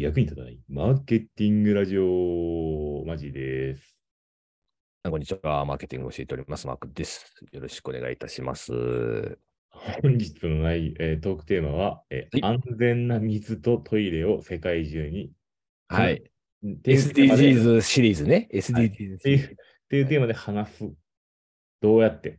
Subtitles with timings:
[0.00, 3.98] 役に立たないマーケティングラジオ、マジです。
[5.04, 5.64] こんにちは。
[5.66, 6.66] マーケティングを教えております。
[6.66, 7.34] マークです。
[7.52, 8.72] よろしくお願いいたします。
[10.02, 15.32] 本日の内、えートークテーマは、えーはい安全な水とトイレを世界中に。
[15.88, 16.22] はい。
[16.64, 18.48] SDGs シリーズね。
[18.52, 19.46] SDGs シリーズ。
[19.48, 19.56] っ
[19.90, 20.90] ていうテーマで話す。
[21.82, 22.30] どうやって？
[22.30, 22.36] っ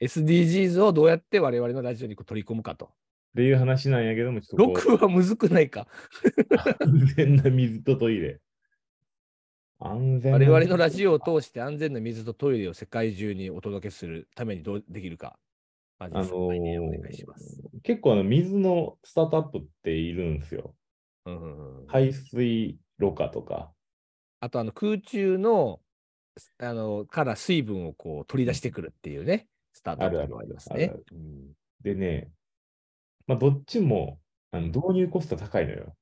[0.00, 2.90] SDGs をどうやって我々のラジオに取り込むかと。
[3.34, 5.86] ていう話なんやけども、ちょっとこう録はむずくないか？
[6.80, 8.40] 安全な水とトイレ。
[9.78, 15.38] 安全な我々のラジオを通して安全な水とトイレを世界中にお届けするためにどうできるか。
[15.98, 17.80] あのー。
[17.82, 20.74] 結構あの水のスタートアップっているんですよ。
[21.26, 23.72] うんうんうん排水ろ過とか。
[24.40, 25.80] あとあの空中の
[26.58, 31.04] あのから水分をこう取り出してくるっていうね、スタートアップがありますねあるある。
[31.12, 31.52] うん
[31.82, 32.30] でね、
[33.32, 35.96] まあ、どっちもあのうん導入コスト高いのよ。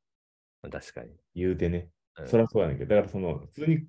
[0.71, 1.11] 確かに。
[1.35, 1.89] 言うてね。
[2.19, 3.87] うんそりゃそうやねんけど、だからその、普通に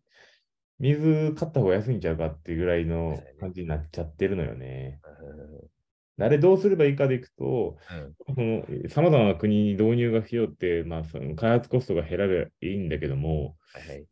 [0.80, 5.00] 水買った方が安いんちゃうかっていうぐらいの感じになっちゃってるのよね。
[5.04, 5.72] うん
[6.20, 7.78] あれどうすればいいかでいくと、
[8.28, 14.06] うんその、様々な国に導入がしようって、まあ、その開発コストが減らればいいんだけども、はいはい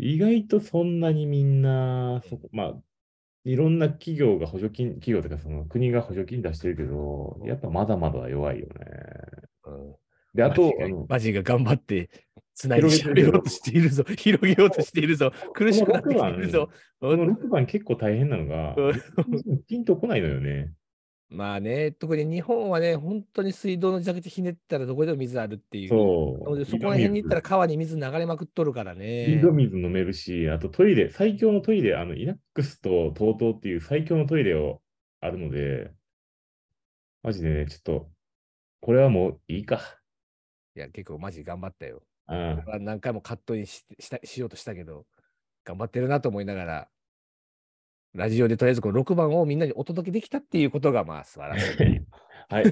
[0.00, 2.74] 意外とそんなにみんな、そこ、まあ、
[3.48, 8.72] いろんな企業が補助金、企業というかその国が補助金出してるけど、やっぱまだまだ弱いよね。
[9.64, 9.94] うん
[10.34, 10.72] で、あと
[11.08, 12.10] マジ、が頑張って、
[12.54, 14.04] つないで広げてる喋ろうとしているぞ。
[14.16, 15.32] 広げようとしているぞ。
[15.54, 16.68] 苦しくなってきているぞ。
[17.00, 20.72] この6番結構大変なのがうん、 ピンとこないのよね。
[21.30, 25.88] まあね、特に日本はね、本当に水道の蛇口ひねったらどこでも水あるっていう。
[25.88, 26.64] そう。
[26.64, 29.40] そこら辺に行ったら川に水流れまくっとるからね井。
[29.40, 34.80] 戸水飲めるし、あとトイレ、最強のトイレ、あの、イナックスと TOTO っていう最強のトイレを
[35.20, 35.92] あるので、
[37.22, 38.10] マジでね、ちょっと、
[38.80, 39.80] これはもういいか。
[40.76, 42.02] いや、結構マジ頑張ったよ。
[42.28, 45.06] うん何回もカットインししたしようとしたけど、
[45.64, 46.88] 頑張ってるなと思いながら、
[48.14, 52.00] ラジオでとりあえずこの6番をみんなにお届けできたっていうことがまあ素晴らしい。
[52.48, 52.64] はい。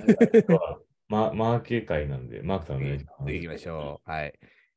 [1.08, 3.32] ま、マーケ会なんで、マークさんお願いします。
[3.32, 4.10] 行きましょう。
[4.10, 4.34] はい。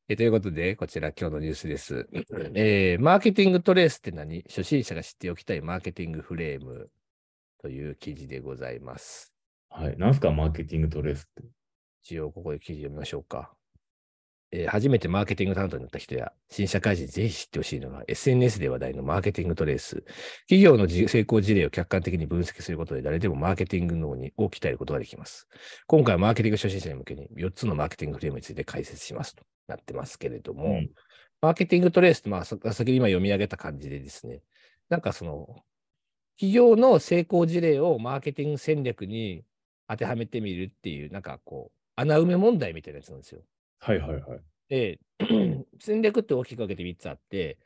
[0.08, 2.08] えということで、こちら今日のニュースです。
[2.54, 4.42] えーマーケティングトレースって何？
[4.48, 6.90] 初心者が知っておきたいマーケティングフレーム
[7.60, 9.32] という記事でございます。
[9.70, 9.96] はい。
[9.96, 11.48] なんすか、マーケティングトレースって？
[12.02, 13.52] 一応ここで記事読みましょうか。
[14.52, 20.04] えー初めてマーケティング担当になった人や、新社会人にぜひ知ってほしいのが、SNS で話題のマーケティングトレース。
[20.48, 25.48] 企業のじ成功事例を客観的に分析することで、誰でもマーケティング脳にを鍛えることができます。
[25.86, 30.90] 今回はマーケティング初心者に向けに4つのマーケティングフレームについて解説しますとなってますけれども、うん
[31.42, 34.42] マーケティングトレースって、まあ、さ先に今読み上げた感じでですね、
[34.90, 35.56] なんかその、
[36.36, 39.42] 企業の成功事例をマーケティング戦略に
[39.88, 43.40] 当てはめてみるっていう、なんかこう、穴埋め問題みたいなやつなんですよ。
[43.80, 44.40] はいはいはい。
[44.68, 45.00] で、
[45.80, 47.58] 戦略って大きく分けて3つあって、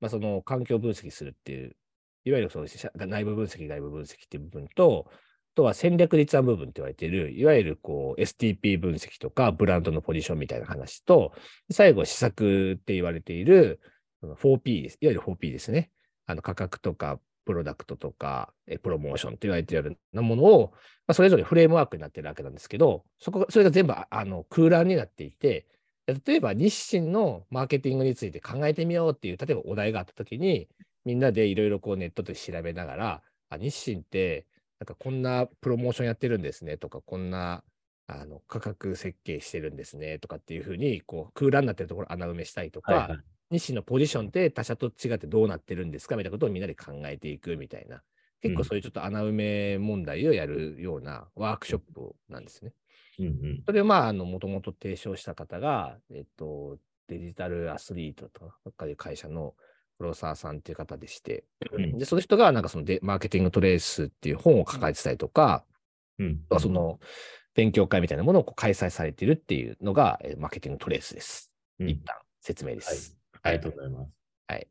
[0.00, 1.76] まあ、その環境分析するっていう、
[2.24, 2.66] いわゆるその
[3.06, 5.10] 内部分析、外部分析っていう部分と、あ
[5.56, 11.32] とは戦略立案部分って言われている、いわゆるこう STP 分析とかブランドのポジションみたいな話と、
[11.70, 13.80] 最後、施策って言われている
[14.22, 14.98] 4P です。
[15.00, 15.90] いわゆる 4P ですね。
[16.26, 20.72] あの価格とかプロダクトとかえプロモーションって言われているようなものを、
[21.06, 25.66] まあ、それぞれフレームワークになっているわけなんですけど、そこそれが全部ああの空欄になっていて、
[26.06, 30.68] 例えば日清のマーケティングについて考えてみようっていう、例えばお題があったときに、
[31.04, 34.46] みんなでいろいろこうネットで調べながら、あ日清って
[34.80, 37.62] なんかこんなプロモーションやってるんですねとか、こんな
[38.08, 43.18] あの価格設計してるんですねとかっていうふうに、こう空欄になってるところ穴埋めしたりとか、はいはい。
[43.50, 48.02] 日清のポジションって他社と違ってどうなってるんですかみたいなことをみんなで考えていくみたいな、
[48.42, 52.72] 結うん構そういうちょっと穴埋め問題をやるようなワークショップなんですね。
[53.18, 53.62] うんうん。
[53.64, 59.54] それをまあ、あの、もともと提唱した方が、えっと、デジタルアスリートとかいう会社の
[59.98, 65.64] 黒沢さんっていう方でして、うんで、その人がなんかそのデマーケティングトレースっていう本を書かれてたりとか、
[66.18, 66.40] うん。
[66.58, 66.98] その
[67.54, 71.52] 勉強会みたいなものをこう開催されているっていうのが、えーマーケティングトレースです。
[71.78, 73.16] うん一旦説明です。
[73.48, 74.12] ありがとうございます。
[74.48, 74.68] はい。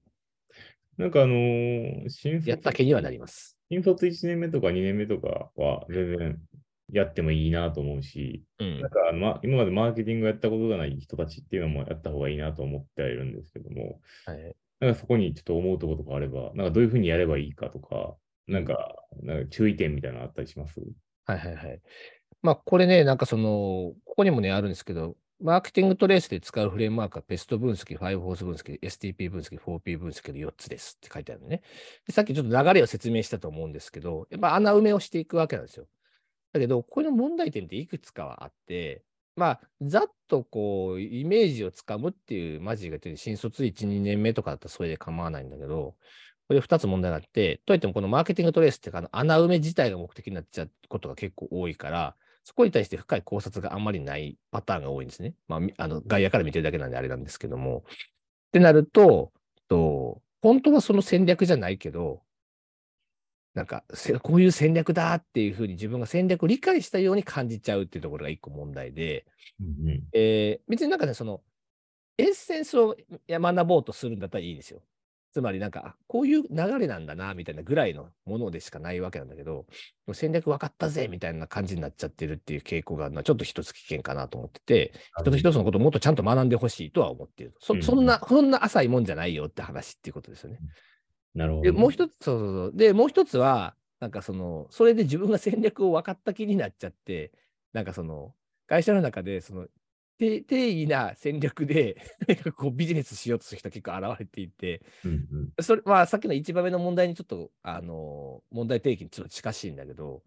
[0.98, 3.58] なんかあのー新卒やった気にはなります。
[3.70, 6.38] 新卒1年目とか2年目とかは全然
[6.94, 8.90] やってもいいなと思うし、うんなん。
[8.92, 18.94] か、ま、今までマーケティングやったことがない人たちっていうのもやった方がいいなと思ってはいるんですけども、はいなんかそこにちょっと思うところとかあれば、なんかどういうふうにやればいいかとか、なんか、
[19.24, 20.82] なんか注意点みたいなのあったりします？
[21.26, 21.82] はいはいはい。
[22.42, 31.62] まあ、これね、なんかその、ここにもね、あるんですけど、マーケティングトレースで使うフレームワークはペスト分析、ファイブフォース分析、STP 分析、4P 分析の4つですって書いてあるのね。
[32.08, 35.88] でさっきちょっと流れを説明したと思うんですけど、やっぱ穴埋めをしていくわけなんですよ。
[36.54, 39.04] だけど、ここの問題点っていくつかはあって、
[39.36, 45.96] まあ、ざっとこう、イメージをつかむっていうマジが言ってる新卒1、2年目とかだったらそれで構わないんだけど、
[46.48, 52.16] これ2つ問題があって、といってもこのマーケティングトレースっていうか、穴埋め自体が目的になっちゃうことが結構多いから、
[52.46, 55.34] そこに対して深い考察があんまりないパターンが多いんですね。
[55.48, 57.84] まあ、みあの外野から見てるだけなんであれなんですけども。
[57.88, 57.92] っ
[58.52, 59.34] てなると、
[59.68, 62.22] と本当はその戦略じゃないけど、
[63.56, 69.26] なんか、せこういう戦略だっていうふうに自分が戦略を理解したように感じちゃうっていうところが一個問題で、
[69.60, 71.42] うんうんえー別になんかね、その、
[72.20, 72.96] エッセンスを
[73.28, 74.84] 学ぼうとするんだったらいいですよ。
[75.36, 79.66] つまりなんか、あこういう流れなんだな、みたいなぐらいのものでしかないわけなんだけど、
[80.14, 87.54] 戦略分かったぜ、みたいな感じになっちゃってるっていう傾向があるのは、ちょっと一つ危険かなと思ってて、一つ一つのことをもっとちゃんと学んでほしいとは思っている。
[87.60, 90.62] そうんそんな、そんな浅いもんじゃないよって話っていうことですよね。
[91.34, 91.74] で、なるほど。
[91.74, 92.72] もう一つ、そうそうそう。
[92.74, 97.34] で、もう一つは、なんかその、それで自分が戦略を分かった気になっちゃって、
[97.74, 98.34] なんかその、
[98.68, 99.72] 会社の中で、その、て
[100.18, 101.98] 定義な戦略で、
[102.56, 105.16] こうビジネスしようとする人が結構現れていて、うんう
[105.62, 105.64] ん。
[105.64, 110.24] それまあさっきの一番目の問題にちょっと、あの、問題提起にちょっと近しいんだけど、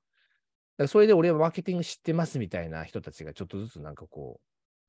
[0.76, 4.40] だからそれで俺はマーケティング知ってますみたいな人たちがちょっとずつなんかこ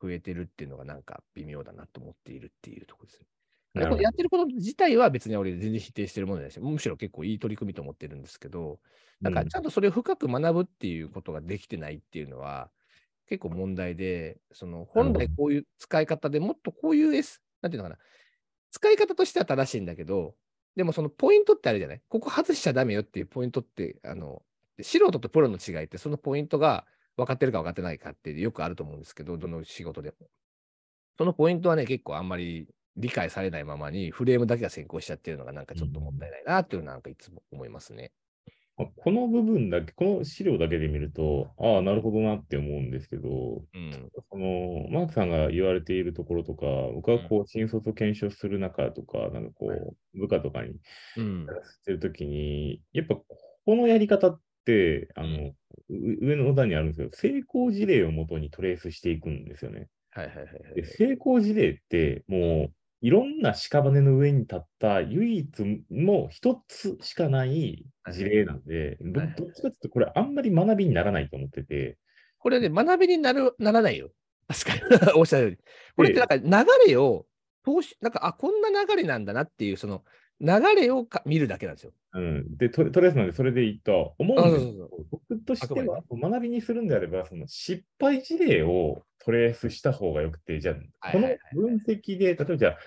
[0.01, 3.27] う、増えてるっていうのがなんか微妙だなと思っているっていうところですね。
[3.75, 8.79] やってること自体は別に俺全然否定してるものじゃないし、むしろ結構いい取り組みと思ってるんですけど、
[9.21, 12.71] なんかちゃんとそれを深く学ぶっていうことができてないっていうのは
[13.29, 17.99] 結構問題で、その本来こういう使い方でもっとこういう S、なんていうのかな、
[18.71, 20.35] 使い方としては正しいんだけど、
[20.75, 22.01] でもそのポイントってあるじゃない？
[22.09, 24.41] ここ外しちゃダメよっていうポイントって、あの、
[24.81, 26.85] 素人とプロの違いってそのポイントが
[27.17, 30.27] 分かってるか分かってないかってよくあると思うんですけど、どの仕事でも。
[31.17, 38.11] そのポイントはね、結構あんまり理解されないままにフレームだけが先行しちゃってるのがなんかちょっともったいないなっていうのはなんかいつも思いますね。
[38.79, 44.11] まあこの部分だけ、この資料だけで見ると、ああ、なるほどなって思うんですけど、うん。
[44.31, 50.79] その、マークさんが言われているところとか、僕はこう、新卒を検証する中とか、なんかこはいう部下とかに
[51.15, 51.55] うんや。
[51.55, 53.25] らせてるときに、やっぱこ
[53.75, 55.55] のやり方って、あの、う
[55.89, 59.89] 上の段にあるんですけど、成功事例をもとにトレースしていくんですよね。
[60.11, 71.97] はいはいはいはいで、成功事例って、もう、いろんな屍の上に立った唯一も一つしかない事例なんで、どっちかというと、これあんまり学びにならないと思ってて、
[72.39, 74.09] これね、学びになるならないよ。
[74.47, 75.15] 確かに。
[75.15, 75.57] おっしゃるように。
[75.95, 76.35] これってなんか
[76.85, 77.25] 流れを、
[77.63, 80.03] 投資、なんか、あ、こんな流れなんだなっていう、その
[80.39, 81.91] 流れをか見るだけなんですよ。
[82.13, 82.57] うん。
[82.57, 92.77] で、ととりあえずなんで、それでいいと思うんですけあそうど、僕としては、学びにするんであれば、その失敗事例をトレースした方がよくて、じゃあ、この分析で、例えばじゃあ、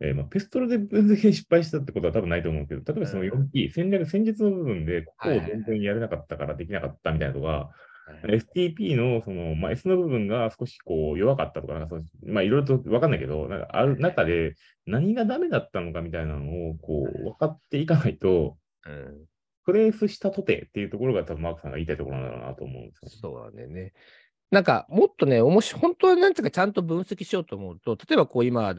[0.00, 3.28] えーまあ、ペストロで分析で失敗したってことは多分ないと思うけど、例えばそのうん。
[3.28, 7.70] 4P、戦略、戦術の部分で、ここを全然やれなかったからできなかったみたいなとか、
[8.06, 14.54] はい STP のその、まあ、S の部分が少しこう弱かったとか、なんかそのまあいろいろと分かんないけど、なんかある中で
[14.86, 18.56] 何がダメだったのかみたいなのをこう分かっていかないと、
[18.86, 19.24] うん。
[19.66, 23.08] トレースしたとてっていうところが多分マークさんが言いたいところなんだろうなと思うんですよ。
[23.22, 23.94] そうだよね。
[24.50, 28.74] なんか、もっとね、おもし本当はなんていうか、ちゃんと分析しようと思うと、例えばこう今、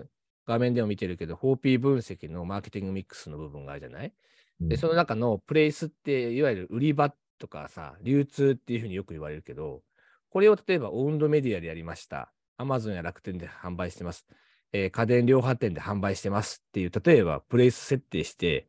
[0.45, 4.13] 画面でも見てるけど、4P 分析のマーケティングミックスの部分があるじゃない？
[4.61, 9.83] で、その中のプレイスって、いわゆる売り場とかさ、流通っていうふうによく言われるけど、
[10.29, 12.31] これを例えばオウンドメディアでやりました。
[12.57, 14.25] Amazon や楽天で販売してます。
[14.73, 18.67] えー家電量販店で販売してますっていう、例えばプレイス設定して、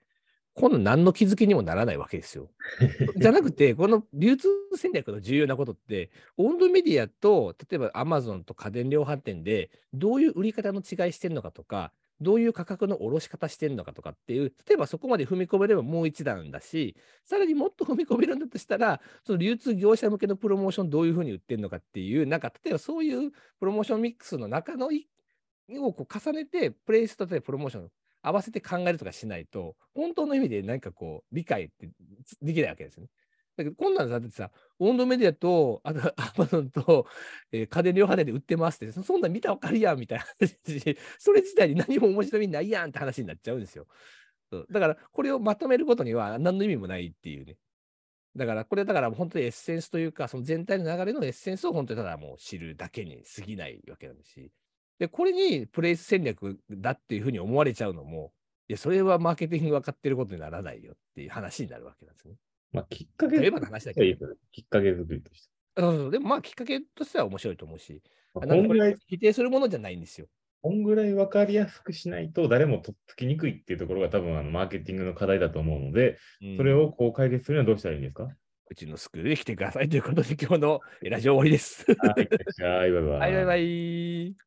[0.56, 2.50] 今度何の気づきにもならないわけですよ。
[3.16, 27.90] じゃなくて、この流通戦略の重要なことって、オウンドメディアと、例えば Amazon と家電量販店で、どういう売り方の違いしてるのかとか、どういう価格の下ろし方してるのかとかっていう、例えばそこまで踏み込めればもう一段だし、さらにもっと踏み込めるんだとしたら、その流通業者向けのプロモーションどういうふうに売ってるのかっていう、なんか例えばそういうプロモーションミックスの中のをこう重ねて、プレイスと例えばプロモーション
[28.22, 31.90] 合わせて考えるとかしないと、本当の意味で何かこう、理解って
[32.42, 33.10] できないわけですよね。
[33.56, 37.06] だけど、こんなんだってさ、オンドメディアと、あと、 アマゾンと、
[37.52, 43.86] えー家電量販店で売ってますって、そんなん見たらわかるやんみたいな話し それ自体に何も面白みないやんって話になっちゃうんですよ。
[44.50, 47.56] そうだから、これをまとめることには何の意味もないっていうね。
[48.36, 54.52] だから、これだから本当にエッセンスというか、その全体の流れのエッセンスを本当にただもう知るだけに過ぎないわけなんですし。
[54.98, 58.32] で、これにプレイス戦略だっていうふうに思われちゃうのも、
[58.68, 62.34] いや、それはマーケティング分かってることにならないよっていう話になるわけなんですね。
[62.76, 65.50] まあ、きっかけ例えばの話だけどきっかけ作りとして。
[65.78, 68.02] そうそうでもまあきっかけとしては面白いと思うし、
[68.34, 70.26] まあここんぐらいれ、否定するものじゃないんですよ。
[70.62, 76.18] こんぐらい分かりやすくしないと誰もとっつきにくいっていうところが多分あのマーケティングの課題だと思うので、
[76.56, 78.28] それをこう解決するにはどうしたらいいんですか？
[78.68, 81.84] うちのスクールに来てくださいということで、今日のラジオ終わりです。
[81.86, 82.28] はい、
[82.62, 83.18] はい、バイバイ。
[83.18, 84.45] はい、バイバイ。